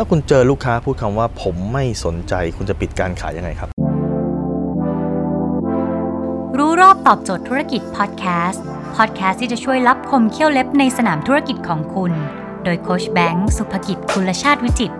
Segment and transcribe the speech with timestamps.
[0.00, 3.68] ถ้าคุณเจอลูกค้าพูดคำว่าผมไม่สนใจ คุณจะปิดการขายยังไงครับ
[6.58, 8.64] รู้รอบตอบโจทย์ธุรกิจพอดแคสต์
[8.96, 12.12] พอดแคสต์ที่จะช่วยรับคมเขี้ยวเล็บในสนามธุรกิจของคุณ
[12.64, 14.92] โดยโคชแบงค์สุภกิจคุณชาติวิจิต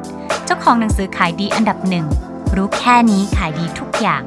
[0.45, 2.06] เจ้าของหนังสือขายดีอันดับหนึ่ง
[2.56, 4.22] รู้แค่นี้ขายดีทุกอย่าง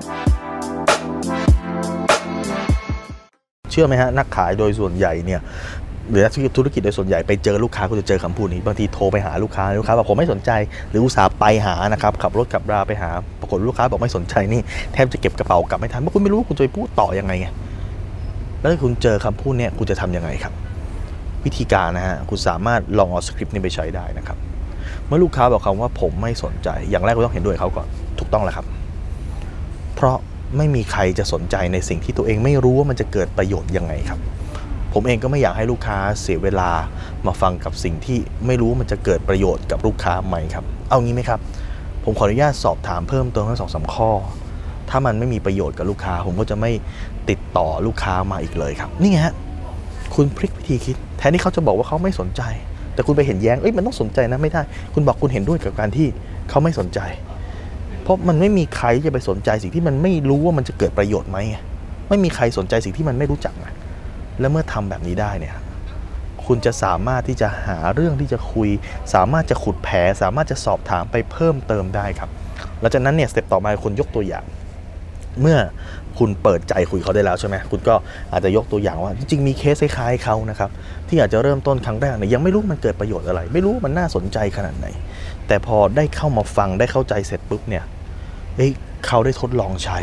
[3.72, 5.42] เชื่อไหมฮะนักขายโดยส่วนใหญ่เนี่ย
[6.10, 6.28] หรือ
[6.58, 10.52] ธุรกิจโดยส่วนใหญ่ไปเจอลูกค้าก็จะเจอคำพูดนี้บางทีโทรไปหาลูกค้าลูกค้าบอกผมไม่สนใจ
[10.90, 14.62] หรืออุตส่าห์ไปหานะครับขับรถขับราไปหา ปรากฏลูกค้าบอกไม่สนใจนี่
[14.94, 17.48] แทบจะเก็บกระเป๋ากลับไม่ทันเพราะคุณไม่รู้คุณจะไปพูดต่อยังไงไง
[18.60, 20.54] แล้วถ้าคุณเจอคำพูดเนี่ยคุณจะทำยังไงครับ
[21.46, 24.38] วิธีการนะฮะคุณสามารถลองเอาสคริปต์นี้ไปใช้ได้นะครับ
[25.08, 27.88] เมื่อลูกค้าบอกคำว่าผมไม่สนใจ อย่างแรกคุณต้องเห็นด้วยเขาก่อน
[28.20, 28.66] ถูกต้องแล้วครับ
[29.96, 30.18] เพราะ
[30.58, 34.20] ไม่มีใครจะสนใจในสิ่งที่ตัวเองไม่รู้ว่ามันจะเกิดประโยชน์ยังไงครับ
[34.94, 36.72] ผมเองก็ไม่อยากให้ลูกค้าเสียเวลา
[37.28, 41.40] มาฟังกับสิ่งที่ไม่รู้มันจะเกิดประโยชน์กับลูกค้าไหมครับ เอางี้ไหมครับ
[42.04, 44.10] ผมขออนุญาตสอบถามเพิ่มเติมทั้งสองสาข้อ
[44.90, 46.72] ถ้ามันไม่มีประโยชน์กับลูกค้า ผมก็จะไม่
[47.30, 49.34] ติดต่อลูกค้ามาอีกเลยครับ นี่ไงฮะ
[50.16, 52.42] คุณพลิกวิธีคิด แทนที่เขาจะบอกว่าเขาไม่สนใจ
[52.94, 54.62] แต่คุณไปเห็นแย้งเอ้ยมันต้องสนใจนะไม่ได้
[54.94, 56.08] คุณบอกคุณเห็นด้วยกับการที่
[56.50, 57.00] เขาไม่สนใจ
[58.04, 61.58] เพราะมันไม่มีใครจะไปสนใจสิ่งที่มันไม่รู้ว่ามันจะเกิดประโยชน์ไหมไง
[62.10, 63.68] ไม่มีใครสนใจสิ่งที่มันไม่รู้จักไง
[64.40, 65.56] แล้วเมื่อทำแบบนี้ได้เนี่ย
[66.46, 68.70] คุณจะสามารถที่จะหาเรื่องที่จะคุย
[69.14, 72.30] สามารถจะขุดแผลสามารถจะสอบถามไปเพิ่มเติมได้ครับ
[72.80, 74.46] หลังจากนั้นเนี่ยสเต็ปต่อมาคุณยกตัวอย่าง
[75.42, 75.58] เมื่อ
[76.20, 77.96] คุณเปิดใจคุยเขาได้แล้วใช่ไหมคุณก็
[78.32, 80.70] อาจจะยกตัวอย่างว่า จริงๆมีเคสคล้ายๆเขานะครับ
[81.08, 84.88] ที่อาจจะเริ่มต้นครั้งแรกเนี่ยยังไม่รู้มันเกิดประโยชน์อะไร ไม่รู้มันน่าสนใจขนาดไหน
[85.48, 87.84] แต่พอได้เข้ามาฟังได้เข้าใจเสร็จปุ๊บเนี่ย
[88.56, 88.72] เอ้ย
[89.08, 90.00] เขาได้ทดลองใช้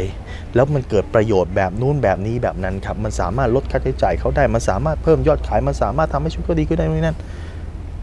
[0.55, 7.19] แล้วมันเกิดประโยชน์แบบนู้นแบบนี้แบบนั้นครับ มันสามารถลดค่าใช้จ่ายเขาได้ มันสามารถเพิ่มยอดขาย มันสามารถทำให้ชีวิตเขาดีขึ้นได้นู่นนั่น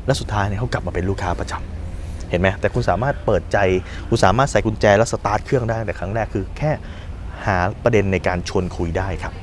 [0.05, 3.57] และสุดท้ายเนี่ยเขากลับมาเป็นลูกค้าประจำเห็นไหมแต่คุณสามารถเปิดใจ
[4.09, 6.71] คุณสามารถใส่กุญแจแล้วสตาร์ทเครื่องได้แต่ครั้งแรกคือแค่
[7.45, 9.33] หาประเด็นในการชวนคุยได้ครับ